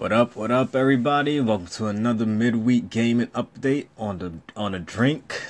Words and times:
What 0.00 0.12
up? 0.12 0.34
What 0.34 0.50
up, 0.50 0.74
everybody? 0.74 1.42
Welcome 1.42 1.66
to 1.66 1.88
another 1.88 2.24
midweek 2.24 2.88
gaming 2.88 3.26
update 3.26 3.88
on 3.98 4.16
the 4.16 4.32
on 4.56 4.74
a 4.74 4.78
drink 4.78 5.42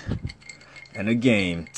and 0.93 1.09
a 1.09 1.15
game. 1.15 1.69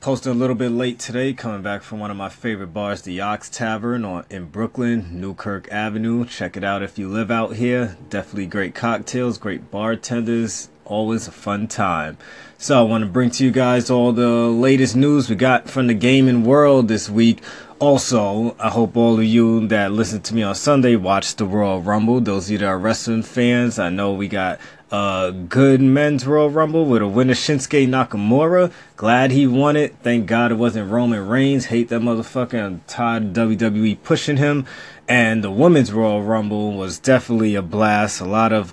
Posted 0.00 0.32
a 0.32 0.34
little 0.34 0.56
bit 0.56 0.70
late 0.70 0.98
today, 0.98 1.34
coming 1.34 1.60
back 1.60 1.82
from 1.82 2.00
one 2.00 2.10
of 2.10 2.16
my 2.16 2.30
favorite 2.30 2.68
bars, 2.68 3.02
the 3.02 3.20
Ox 3.20 3.50
Tavern 3.50 4.02
on 4.02 4.24
in 4.30 4.46
Brooklyn, 4.46 5.20
Newkirk 5.20 5.70
Avenue. 5.70 6.24
Check 6.24 6.56
it 6.56 6.64
out 6.64 6.82
if 6.82 6.98
you 6.98 7.06
live 7.06 7.30
out 7.30 7.56
here. 7.56 7.98
Definitely 8.08 8.46
great 8.46 8.74
cocktails, 8.74 9.36
great 9.36 9.70
bartenders, 9.70 10.70
always 10.84 11.28
a 11.28 11.32
fun 11.32 11.66
time. 11.66 12.16
So 12.58 12.78
I 12.78 12.82
want 12.82 13.04
to 13.04 13.10
bring 13.10 13.30
to 13.30 13.44
you 13.44 13.50
guys 13.50 13.90
all 13.90 14.12
the 14.12 14.28
latest 14.28 14.96
news 14.96 15.28
we 15.28 15.36
got 15.36 15.68
from 15.68 15.86
the 15.86 15.94
gaming 15.94 16.44
world 16.44 16.88
this 16.88 17.10
week. 17.10 17.42
Also, 17.78 18.56
I 18.58 18.70
hope 18.70 18.96
all 18.96 19.18
of 19.18 19.24
you 19.24 19.66
that 19.68 19.92
listen 19.92 20.22
to 20.22 20.34
me 20.34 20.42
on 20.42 20.54
Sunday 20.54 20.96
watch 20.96 21.36
the 21.36 21.44
Royal 21.44 21.82
Rumble. 21.82 22.20
Those 22.20 22.46
of 22.46 22.52
you 22.52 22.58
that 22.58 22.66
are 22.66 22.78
wrestling 22.78 23.22
fans, 23.22 23.78
I 23.78 23.90
know 23.90 24.12
we 24.12 24.28
got 24.28 24.60
a 24.90 25.32
good 25.32 25.80
men's 25.80 26.26
Royal 26.26 26.50
Rumble 26.50 26.86
with 26.86 27.02
a 27.02 27.08
winner 27.08 27.34
Shinsuke 27.34 27.88
Nakamura. 27.88 28.72
Glad 28.96 29.32
he 29.32 29.46
won 29.46 29.76
it. 29.76 29.96
Thank 30.02 30.26
God 30.26 30.52
it 30.52 30.54
wasn't 30.54 30.90
Roman 30.90 31.26
Reigns. 31.26 31.66
Hate 31.66 31.88
that 31.88 32.00
motherfucker. 32.00 32.64
I'm 32.64 32.80
tired 32.86 33.36
of 33.36 33.48
WWE 33.48 34.02
pushing 34.04 34.36
him. 34.36 34.66
And 35.08 35.44
the 35.44 35.50
women's 35.50 35.92
Royal 35.92 36.22
Rumble 36.22 36.72
was 36.72 36.98
definitely 36.98 37.56
a 37.56 37.62
blast. 37.62 38.20
A 38.20 38.24
lot 38.24 38.52
of 38.52 38.72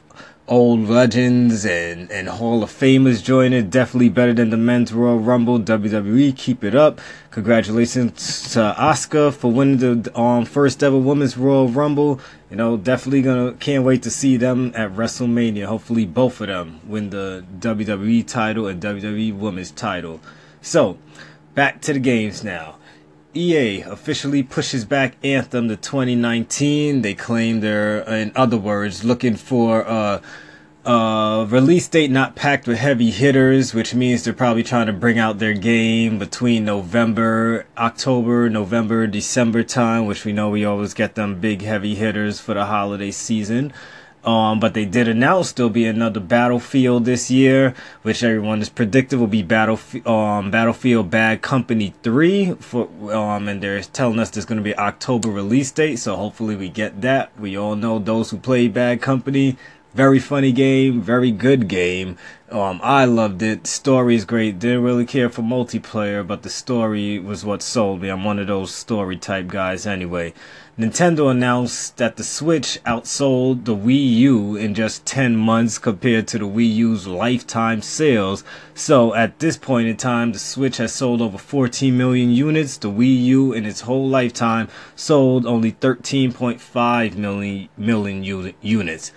old 0.51 0.89
legends 0.89 1.65
and, 1.65 2.11
and 2.11 2.27
Hall 2.27 2.61
of 2.61 2.69
Famers 2.69 3.23
joining. 3.23 3.69
Definitely 3.69 4.09
better 4.09 4.33
than 4.33 4.49
the 4.49 4.57
men's 4.57 4.91
Royal 4.91 5.17
Rumble. 5.17 5.57
WWE, 5.61 6.35
keep 6.35 6.65
it 6.65 6.75
up. 6.75 6.99
Congratulations 7.31 8.51
to 8.51 8.75
Asuka 8.77 9.33
for 9.33 9.49
winning 9.49 10.01
the 10.01 10.19
um, 10.19 10.43
first 10.43 10.83
ever 10.83 10.97
women's 10.97 11.37
Royal 11.37 11.69
Rumble. 11.69 12.19
You 12.49 12.57
know, 12.57 12.75
definitely 12.75 13.21
gonna 13.21 13.53
can't 13.53 13.85
wait 13.85 14.03
to 14.03 14.11
see 14.11 14.35
them 14.35 14.73
at 14.75 14.91
WrestleMania. 14.91 15.65
Hopefully, 15.65 16.05
both 16.05 16.41
of 16.41 16.47
them 16.47 16.81
win 16.85 17.11
the 17.11 17.45
WWE 17.59 18.27
title 18.27 18.67
and 18.67 18.83
WWE 18.83 19.33
Women's 19.33 19.71
title. 19.71 20.19
So, 20.61 20.97
back 21.55 21.79
to 21.81 21.93
the 21.93 21.99
games 21.99 22.43
now. 22.43 22.75
EA 23.35 23.81
officially 23.81 24.43
pushes 24.43 24.83
back 24.83 25.15
Anthem 25.23 25.69
to 25.69 25.75
2019. 25.75 27.01
They 27.01 27.13
claim 27.13 27.61
they're, 27.61 27.99
in 28.01 28.31
other 28.35 28.57
words, 28.57 29.05
looking 29.05 29.35
for 29.35 29.81
a, 29.81 30.21
a 30.85 31.45
release 31.47 31.87
date 31.87 32.11
not 32.11 32.35
packed 32.35 32.67
with 32.67 32.77
heavy 32.77 33.11
hitters, 33.11 33.73
which 33.73 33.95
means 33.95 34.23
they're 34.23 34.33
probably 34.33 34.63
trying 34.63 34.87
to 34.87 34.93
bring 34.93 35.17
out 35.17 35.39
their 35.39 35.53
game 35.53 36.19
between 36.19 36.65
November, 36.65 37.65
October, 37.77 38.49
November, 38.49 39.07
December 39.07 39.63
time, 39.63 40.05
which 40.05 40.25
we 40.25 40.33
know 40.33 40.49
we 40.49 40.65
always 40.65 40.93
get 40.93 41.15
them 41.15 41.39
big 41.39 41.61
heavy 41.61 41.95
hitters 41.95 42.39
for 42.39 42.53
the 42.53 42.65
holiday 42.65 43.11
season. 43.11 43.71
Um, 44.23 44.59
but 44.59 44.75
they 44.75 44.85
did 44.85 45.07
announce 45.07 45.51
there'll 45.51 45.71
be 45.71 45.85
another 45.85 46.19
Battlefield 46.19 47.05
this 47.05 47.31
year, 47.31 47.73
which 48.03 48.23
everyone 48.23 48.61
is 48.61 48.69
predicted 48.69 49.19
will 49.19 49.27
be 49.27 49.41
Battlefield, 49.41 50.05
um, 50.05 50.51
Battlefield 50.51 51.09
Bad 51.09 51.41
Company 51.41 51.93
3 52.03 52.53
for, 52.59 52.87
um, 53.11 53.47
and 53.47 53.63
they're 53.63 53.81
telling 53.81 54.19
us 54.19 54.29
there's 54.29 54.45
going 54.45 54.59
to 54.59 54.63
be 54.63 54.77
October 54.77 55.29
release 55.29 55.71
date. 55.71 55.97
So 55.97 56.15
hopefully 56.15 56.55
we 56.55 56.69
get 56.69 57.01
that. 57.01 57.31
We 57.39 57.57
all 57.57 57.75
know 57.75 57.97
those 57.97 58.29
who 58.29 58.37
play 58.37 58.67
Bad 58.67 59.01
Company. 59.01 59.57
Very 59.93 60.19
funny 60.19 60.53
game, 60.53 61.01
very 61.01 61.31
good 61.31 61.67
game. 61.67 62.15
Um, 62.49 62.79
I 62.81 63.03
loved 63.03 63.41
it. 63.41 63.67
Story 63.67 64.15
is 64.15 64.23
great. 64.23 64.57
Didn't 64.57 64.83
really 64.83 65.05
care 65.05 65.29
for 65.29 65.41
multiplayer, 65.41 66.25
but 66.25 66.43
the 66.43 66.49
story 66.49 67.19
was 67.19 67.43
what 67.43 67.61
sold 67.61 68.01
me. 68.01 68.07
I'm 68.07 68.23
one 68.23 68.39
of 68.39 68.47
those 68.47 68.73
story 68.73 69.17
type 69.17 69.47
guys 69.47 69.85
anyway. 69.85 70.33
Nintendo 70.79 71.29
announced 71.29 71.97
that 71.97 72.15
the 72.15 72.23
Switch 72.23 72.79
outsold 72.85 73.65
the 73.65 73.75
Wii 73.75 74.15
U 74.15 74.55
in 74.55 74.73
just 74.75 75.05
10 75.05 75.35
months 75.35 75.77
compared 75.77 76.25
to 76.29 76.39
the 76.39 76.47
Wii 76.47 76.73
U's 76.75 77.05
lifetime 77.05 77.81
sales. 77.81 78.45
So 78.73 79.13
at 79.13 79.39
this 79.39 79.57
point 79.57 79.89
in 79.89 79.97
time, 79.97 80.31
the 80.31 80.39
Switch 80.39 80.77
has 80.77 80.93
sold 80.93 81.21
over 81.21 81.37
14 81.37 81.97
million 81.97 82.31
units. 82.31 82.77
The 82.77 82.89
Wii 82.89 83.23
U 83.25 83.51
in 83.51 83.65
its 83.65 83.81
whole 83.81 84.07
lifetime 84.07 84.69
sold 84.95 85.45
only 85.45 85.73
13.5 85.73 87.15
million, 87.17 87.67
million 87.77 88.53
units. 88.61 89.11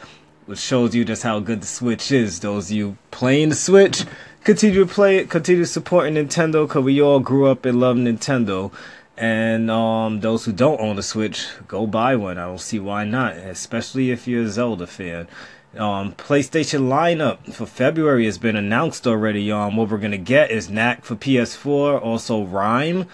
Which 0.46 0.58
shows 0.58 0.94
you 0.94 1.04
just 1.04 1.22
how 1.22 1.40
good 1.40 1.62
the 1.62 1.66
Switch 1.66 2.12
is. 2.12 2.40
Those 2.40 2.70
of 2.70 2.76
you 2.76 2.98
playing 3.10 3.48
the 3.48 3.54
Switch, 3.54 4.04
continue 4.44 4.84
to 4.84 4.92
play 4.92 5.16
it, 5.16 5.30
continue 5.30 5.64
supporting 5.64 6.14
Nintendo 6.14 6.66
because 6.66 6.84
we 6.84 7.00
all 7.00 7.20
grew 7.20 7.46
up 7.46 7.64
and 7.64 7.80
love 7.80 7.96
Nintendo. 7.96 8.70
And 9.16 9.70
um, 9.70 10.20
those 10.20 10.44
who 10.44 10.52
don't 10.52 10.80
own 10.80 10.98
a 10.98 11.02
Switch, 11.02 11.46
go 11.66 11.86
buy 11.86 12.16
one. 12.16 12.36
I 12.36 12.46
don't 12.46 12.60
see 12.60 12.78
why 12.78 13.04
not, 13.04 13.34
especially 13.36 14.10
if 14.10 14.26
you're 14.26 14.42
a 14.42 14.48
Zelda 14.48 14.86
fan. 14.86 15.28
Um, 15.76 16.12
PlayStation 16.12 16.88
lineup 16.88 17.52
for 17.52 17.66
February 17.66 18.26
has 18.26 18.38
been 18.38 18.56
announced 18.56 19.06
already. 19.06 19.50
Um, 19.50 19.76
what 19.76 19.88
we're 19.88 19.98
gonna 19.98 20.18
get 20.18 20.50
is 20.50 20.70
Knack 20.70 21.04
for 21.04 21.16
PS4, 21.16 22.00
also 22.00 22.44
RiME. 22.44 23.06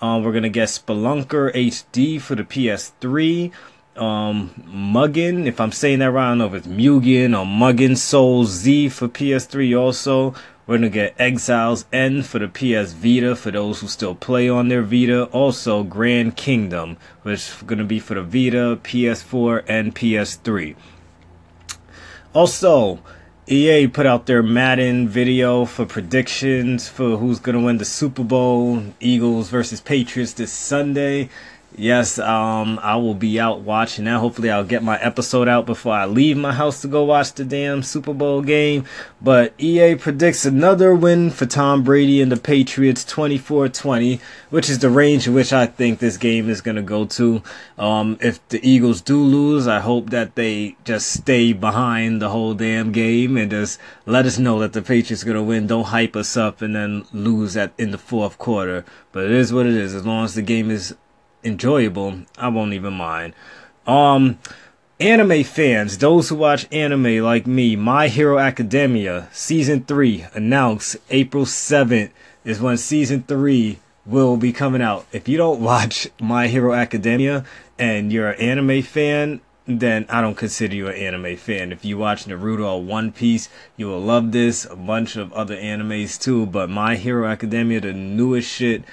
Um, 0.00 0.22
we're 0.22 0.32
gonna 0.32 0.48
get 0.48 0.68
Spelunker 0.68 1.52
HD 1.54 2.20
for 2.20 2.34
the 2.34 2.44
PS3. 2.44 3.50
Um, 3.96 4.50
Mugen, 4.68 5.46
if 5.46 5.60
I'm 5.60 5.72
saying 5.72 6.00
that 6.00 6.10
right, 6.10 6.26
I 6.26 6.28
don't 6.30 6.38
know 6.38 6.46
if 6.46 6.54
it's 6.54 6.66
Mugen 6.66 7.38
or 7.38 7.46
Mugen 7.46 7.96
Soul 7.96 8.44
Z 8.44 8.90
for 8.90 9.08
PS3 9.08 9.78
also. 9.78 10.34
We're 10.66 10.78
gonna 10.78 10.90
get 10.90 11.14
Exiles 11.18 11.86
End 11.92 12.26
for 12.26 12.40
the 12.40 12.48
PS 12.48 12.92
Vita 12.92 13.36
for 13.36 13.52
those 13.52 13.80
who 13.80 13.86
still 13.86 14.14
play 14.14 14.48
on 14.48 14.68
their 14.68 14.82
Vita. 14.82 15.24
Also, 15.26 15.82
Grand 15.84 16.36
Kingdom, 16.36 16.96
which 17.22 17.34
is 17.34 17.62
gonna 17.64 17.84
be 17.84 18.00
for 18.00 18.14
the 18.14 18.22
Vita, 18.22 18.78
PS4, 18.82 19.62
and 19.68 19.94
PS3. 19.94 20.74
Also, 22.34 22.98
EA 23.46 23.86
put 23.86 24.06
out 24.06 24.26
their 24.26 24.42
Madden 24.42 25.08
video 25.08 25.64
for 25.64 25.86
predictions 25.86 26.88
for 26.88 27.16
who's 27.16 27.38
gonna 27.38 27.60
win 27.60 27.78
the 27.78 27.84
Super 27.84 28.24
Bowl, 28.24 28.82
Eagles 28.98 29.48
versus 29.48 29.80
Patriots 29.80 30.32
this 30.32 30.52
Sunday 30.52 31.30
yes, 31.76 32.18
um, 32.18 32.78
I 32.82 32.96
will 32.96 33.14
be 33.14 33.38
out 33.38 33.60
watching 33.60 34.04
that. 34.06 34.18
Hopefully, 34.18 34.50
I'll 34.50 34.64
get 34.64 34.82
my 34.82 34.98
episode 34.98 35.48
out 35.48 35.66
before 35.66 35.94
I 35.94 36.06
leave 36.06 36.36
my 36.36 36.52
house 36.52 36.80
to 36.82 36.88
go 36.88 37.04
watch 37.04 37.32
the 37.32 37.44
damn 37.44 37.82
Super 37.82 38.12
Bowl 38.12 38.42
game. 38.42 38.84
But 39.20 39.54
EA 39.58 39.94
predicts 39.94 40.44
another 40.44 40.94
win 40.94 41.30
for 41.30 41.46
Tom 41.46 41.82
Brady 41.84 42.20
and 42.20 42.30
the 42.30 42.36
Patriots 42.36 43.04
24 43.04 43.68
20, 43.68 44.20
which 44.50 44.68
is 44.68 44.78
the 44.78 44.90
range 44.90 45.26
in 45.26 45.34
which 45.34 45.52
I 45.52 45.66
think 45.66 45.98
this 45.98 46.16
game 46.16 46.48
is 46.48 46.60
going 46.60 46.76
to 46.76 46.82
go 46.82 47.04
to. 47.06 47.42
Um, 47.78 48.18
if 48.20 48.46
the 48.48 48.60
Eagles 48.68 49.00
do 49.00 49.18
lose, 49.18 49.66
I 49.66 49.80
hope 49.80 50.10
that 50.10 50.34
they 50.34 50.76
just 50.84 51.08
stay 51.08 51.52
behind 51.52 52.20
the 52.20 52.30
whole 52.30 52.54
damn 52.54 52.92
game 52.92 53.36
and 53.36 53.50
just 53.50 53.78
let 54.04 54.26
us 54.26 54.38
know 54.38 54.58
that 54.60 54.72
the 54.72 54.82
Patriots 54.82 55.22
are 55.22 55.26
going 55.26 55.36
to 55.36 55.42
win. 55.42 55.66
Don't 55.66 55.84
hype 55.84 56.16
us 56.16 56.36
up 56.36 56.62
and 56.62 56.74
then 56.74 57.04
lose 57.12 57.56
at 57.56 57.72
in 57.78 57.90
the 57.90 57.98
fourth 57.98 58.38
quarter. 58.38 58.84
But 59.12 59.24
it 59.24 59.30
is 59.30 59.52
what 59.52 59.66
it 59.66 59.74
is. 59.74 59.94
As 59.94 60.04
long 60.04 60.24
as 60.24 60.34
the 60.34 60.42
game 60.42 60.70
is 60.70 60.94
enjoyable, 61.46 62.22
I 62.36 62.48
won't 62.48 62.72
even 62.72 62.94
mind. 62.94 63.34
Um, 63.86 64.38
anime 64.98 65.44
fans, 65.44 65.98
those 65.98 66.28
who 66.28 66.34
watch 66.34 66.66
anime 66.72 67.18
like 67.22 67.46
me, 67.46 67.76
My 67.76 68.08
Hero 68.08 68.38
Academia 68.38 69.28
season 69.32 69.84
three 69.84 70.26
announced 70.34 70.96
April 71.10 71.44
7th 71.44 72.10
is 72.44 72.60
when 72.60 72.76
season 72.76 73.22
three 73.22 73.78
will 74.04 74.36
be 74.36 74.52
coming 74.52 74.82
out. 74.82 75.06
If 75.12 75.28
you 75.28 75.36
don't 75.36 75.60
watch 75.60 76.08
My 76.20 76.48
Hero 76.48 76.74
Academia 76.74 77.44
and 77.78 78.12
you're 78.12 78.30
an 78.30 78.40
anime 78.40 78.82
fan, 78.82 79.40
then 79.66 80.06
I 80.08 80.20
don't 80.20 80.36
consider 80.36 80.76
you 80.76 80.86
an 80.88 80.94
anime 80.94 81.36
fan. 81.36 81.72
If 81.72 81.84
you 81.84 81.98
watch 81.98 82.24
Naruto 82.24 82.64
or 82.64 82.82
One 82.82 83.10
Piece, 83.10 83.48
you 83.76 83.88
will 83.88 84.00
love 84.00 84.30
this. 84.30 84.64
A 84.64 84.76
bunch 84.76 85.16
of 85.16 85.32
other 85.32 85.56
animes 85.56 86.20
too, 86.20 86.46
but 86.46 86.70
My 86.70 86.94
Hero 86.94 87.26
Academia, 87.26 87.80
the 87.80 87.92
newest 87.92 88.48
shit 88.48 88.84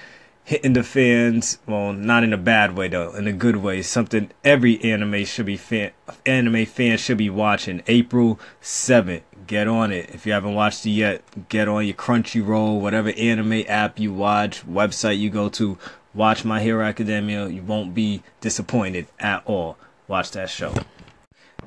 hitting 0.43 0.73
the 0.73 0.83
fans. 0.83 1.57
Well, 1.65 1.93
not 1.93 2.23
in 2.23 2.33
a 2.33 2.37
bad 2.37 2.75
way 2.75 2.87
though, 2.87 3.13
in 3.13 3.27
a 3.27 3.33
good 3.33 3.57
way. 3.57 3.81
Something 3.81 4.31
every 4.43 4.83
anime 4.83 5.25
should 5.25 5.45
be 5.45 5.57
fan, 5.57 5.91
anime 6.25 6.65
fan 6.65 6.97
should 6.97 7.17
be 7.17 7.29
watching. 7.29 7.83
April 7.87 8.39
seventh, 8.61 9.23
get 9.47 9.67
on 9.67 9.91
it. 9.91 10.09
If 10.13 10.25
you 10.25 10.33
haven't 10.33 10.55
watched 10.55 10.85
it 10.85 10.91
yet, 10.91 11.23
get 11.49 11.67
on 11.67 11.85
your 11.85 11.95
Crunchyroll, 11.95 12.79
whatever 12.79 13.11
anime 13.17 13.63
app 13.67 13.99
you 13.99 14.13
watch, 14.13 14.65
website 14.67 15.19
you 15.19 15.29
go 15.29 15.49
to. 15.49 15.77
Watch 16.13 16.45
My 16.45 16.61
Hero 16.61 16.85
Academia. 16.85 17.47
You 17.47 17.63
won't 17.63 17.95
be 17.95 18.21
disappointed 18.39 19.07
at 19.19 19.41
all. 19.45 19.77
Watch 20.07 20.29
that 20.31 20.51
show. 20.51 20.75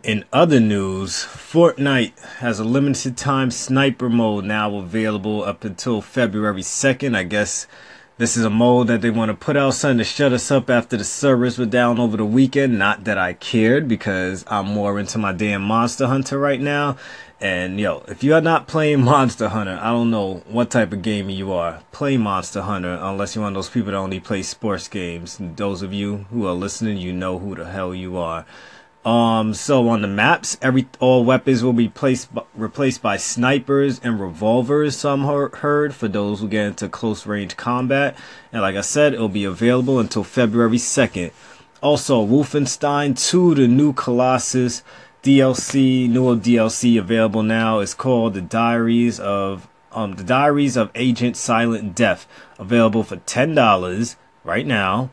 In 0.05 0.25
other 0.33 0.61
news, 0.61 1.15
Fortnite 1.25 2.17
has 2.37 2.61
a 2.61 2.65
limited 2.65 3.17
time 3.17 3.51
sniper 3.51 4.09
mode 4.09 4.45
now 4.45 4.77
available 4.77 5.43
up 5.43 5.65
until 5.65 6.01
February 6.01 6.63
2nd. 6.63 7.17
I 7.17 7.25
guess 7.25 7.67
this 8.19 8.35
is 8.35 8.45
a 8.47 8.51
mode 8.51 8.87
that 8.87 9.03
they 9.03 9.11
want 9.11 9.29
to 9.29 9.37
put 9.37 9.59
out 9.59 9.75
something 9.75 9.99
to 9.99 10.05
shut 10.05 10.33
us 10.33 10.51
up 10.51 10.71
after 10.71 10.97
the 10.97 11.05
servers 11.05 11.59
were 11.59 11.67
down 11.67 12.01
over 12.01 12.17
the 12.17 12.25
weekend. 12.25 12.79
Not 12.79 13.05
that 13.05 13.19
I 13.19 13.35
cared 13.35 13.89
because 13.89 14.43
I'm 14.49 14.65
more 14.67 14.99
into 14.99 15.19
my 15.19 15.33
damn 15.33 15.61
Monster 15.61 16.07
Hunter 16.07 16.39
right 16.39 16.61
now. 16.61 16.97
And 17.43 17.79
yo, 17.79 18.05
if 18.09 18.25
you 18.25 18.33
are 18.33 18.41
not 18.41 18.69
playing 18.69 19.03
Monster 19.05 19.49
Hunter, 19.49 19.79
I 19.83 19.91
don't 19.91 20.11
know 20.11 20.43
what 20.49 20.71
type 20.71 20.95
of 20.95 21.03
gamer 21.03 21.31
you 21.31 21.53
are. 21.53 21.83
Play 21.93 22.17
Monster 22.17 22.63
Hunter 22.63 22.99
unless 23.03 23.35
you're 23.35 23.43
one 23.43 23.53
of 23.53 23.57
those 23.57 23.69
people 23.69 23.93
that 23.93 23.99
only 23.99 24.21
play 24.21 24.43
sports 24.43 24.89
games. 24.89 25.37
those 25.39 25.83
of 25.83 25.93
you 25.93 26.25
who 26.31 26.47
are 26.47 26.55
listening, 26.55 26.97
you 26.97 27.13
know 27.13 27.39
who 27.39 27.55
the 27.55 27.67
hell 27.67 27.95
you 27.95 28.17
are. 28.17 28.47
Um, 29.07 29.55
so 29.55 29.89
on 29.89 30.03
the 30.03 30.09
maps, 30.09 30.59
every 30.61 30.89
all 30.99 31.25
weapons 31.25 31.63
will 31.63 31.73
be 31.73 31.89
placed 31.89 32.29
replaced 32.55 33.03
by 33.03 33.17
snipers 33.19 34.01
and 34.01 34.21
revolvers. 34.21 34.97
Some 34.97 35.23
heard 35.23 35.95
for 35.95 36.09
those 36.09 36.41
who 36.41 36.49
get 36.49 36.67
into 36.67 36.89
close 36.89 37.25
range 37.25 37.57
combat, 37.57 38.17
and 38.53 38.63
like 38.63 38.75
I 38.75 38.81
said, 38.81 39.15
it'll 39.15 39.29
be 39.29 39.45
available 39.45 40.01
until 40.01 40.25
February 40.25 40.79
second. 40.79 41.31
Also, 41.81 42.27
Wolfenstein 42.27 43.17
2, 43.17 43.55
the 43.55 43.69
new 43.69 43.93
Colossus 43.93 44.83
DLC, 45.23 46.09
new 46.11 46.35
DLC 46.35 46.99
available 46.99 47.45
now 47.45 47.79
is 47.79 47.95
called 47.95 48.35
The 48.35 48.41
Diaries 48.41 49.21
of 49.21 49.69
um 49.93 50.17
The 50.17 50.25
Diaries 50.25 50.77
of 50.77 50.91
Agent 50.97 51.37
Silent 51.37 51.95
Death, 51.95 52.27
available 52.59 53.05
for 53.05 53.19
ten 53.19 53.55
dollars 53.55 54.17
right 54.43 54.67
now, 54.67 55.11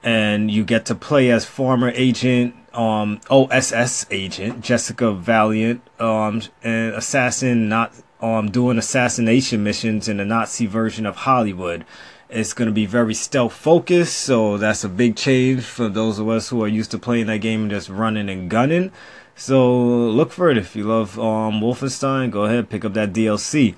and 0.00 0.48
you 0.48 0.62
get 0.62 0.86
to 0.86 0.94
play 0.94 1.28
as 1.28 1.44
former 1.44 1.90
agent 1.96 2.54
um, 2.74 3.20
OSS 3.30 4.06
agent 4.10 4.62
Jessica 4.62 5.12
Valiant, 5.12 5.82
um, 6.00 6.42
an 6.62 6.94
assassin 6.94 7.68
not 7.68 7.92
um, 8.20 8.50
doing 8.50 8.78
assassination 8.78 9.62
missions 9.62 10.08
in 10.08 10.18
the 10.18 10.24
Nazi 10.24 10.66
version 10.66 11.06
of 11.06 11.16
Hollywood. 11.16 11.84
It's 12.30 12.54
going 12.54 12.66
to 12.66 12.72
be 12.72 12.86
very 12.86 13.12
stealth 13.12 13.52
focused, 13.52 14.16
so 14.16 14.56
that's 14.56 14.84
a 14.84 14.88
big 14.88 15.16
change 15.16 15.64
for 15.64 15.88
those 15.88 16.18
of 16.18 16.28
us 16.28 16.48
who 16.48 16.62
are 16.62 16.68
used 16.68 16.90
to 16.92 16.98
playing 16.98 17.26
that 17.26 17.38
game 17.38 17.62
and 17.62 17.70
just 17.70 17.90
running 17.90 18.30
and 18.30 18.48
gunning. 18.48 18.90
So 19.34 19.76
look 19.76 20.32
for 20.32 20.50
it 20.50 20.56
if 20.56 20.74
you 20.74 20.84
love 20.84 21.18
um, 21.18 21.60
Wolfenstein. 21.60 22.30
Go 22.30 22.44
ahead, 22.44 22.70
pick 22.70 22.84
up 22.84 22.94
that 22.94 23.12
DLC. 23.12 23.74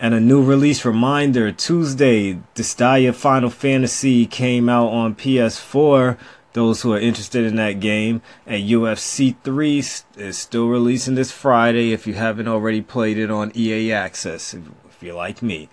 And 0.00 0.14
a 0.14 0.20
new 0.20 0.42
release 0.42 0.84
reminder 0.84 1.50
Tuesday, 1.50 2.38
Dissidia 2.54 3.12
Final 3.12 3.50
Fantasy 3.50 4.26
came 4.26 4.68
out 4.68 4.88
on 4.88 5.16
PS4 5.16 6.16
those 6.52 6.82
who 6.82 6.92
are 6.92 7.00
interested 7.00 7.44
in 7.44 7.56
that 7.56 7.80
game. 7.80 8.22
And 8.46 8.68
UFC 8.68 9.36
3 9.42 9.78
is 9.78 10.38
still 10.38 10.68
releasing 10.68 11.14
this 11.14 11.30
Friday 11.30 11.92
if 11.92 12.06
you 12.06 12.14
haven't 12.14 12.48
already 12.48 12.80
played 12.80 13.18
it 13.18 13.30
on 13.30 13.52
EA 13.54 13.92
Access, 13.92 14.54
if, 14.54 14.62
you're 15.00 15.14
like 15.14 15.42
me. 15.42 15.68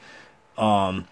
Um, 0.55 1.07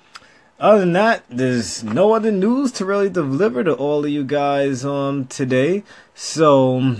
other 0.59 0.81
than 0.81 0.93
that, 0.93 1.23
there's 1.29 1.83
no 1.83 2.13
other 2.13 2.31
news 2.31 2.71
to 2.73 2.85
really 2.85 3.09
deliver 3.09 3.63
to 3.63 3.73
all 3.73 4.05
of 4.05 4.11
you 4.11 4.23
guys 4.23 4.85
um, 4.85 5.25
today. 5.25 5.83
So, 6.13 6.97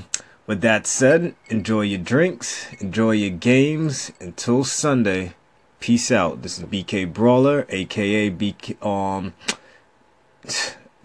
with 0.48 0.62
that 0.62 0.88
said, 0.88 1.36
enjoy 1.50 1.82
your 1.82 2.00
drinks, 2.00 2.68
enjoy 2.82 3.12
your 3.12 3.30
games. 3.30 4.12
Until 4.20 4.64
Sunday, 4.64 5.36
peace 5.80 6.12
out. 6.12 6.42
This 6.42 6.58
is 6.58 6.66
BK 6.66 7.14
Brawler, 7.14 7.68
aka 7.70 8.32
BK. 8.32 8.84
Um, 8.84 9.34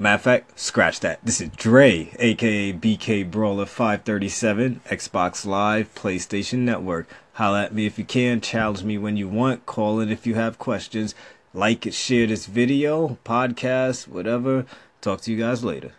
Matter 0.00 0.14
of 0.14 0.22
fact, 0.22 0.60
scratch 0.60 1.00
that. 1.00 1.18
This 1.24 1.40
is 1.40 1.48
Dre, 1.56 2.12
aka 2.20 2.72
BK 2.72 3.28
Brawler 3.28 3.66
537, 3.66 4.80
Xbox 4.88 5.44
Live, 5.44 5.92
PlayStation 5.96 6.58
Network. 6.58 7.08
Holla 7.32 7.64
at 7.64 7.74
me 7.74 7.84
if 7.84 7.98
you 7.98 8.04
can, 8.04 8.40
challenge 8.40 8.84
me 8.84 8.96
when 8.96 9.16
you 9.16 9.26
want, 9.26 9.66
call 9.66 9.98
in 9.98 10.08
if 10.08 10.24
you 10.24 10.36
have 10.36 10.56
questions, 10.56 11.16
like 11.52 11.84
it, 11.84 11.94
share 11.94 12.28
this 12.28 12.46
video, 12.46 13.18
podcast, 13.24 14.06
whatever. 14.06 14.66
Talk 15.00 15.20
to 15.22 15.32
you 15.32 15.38
guys 15.38 15.64
later. 15.64 15.90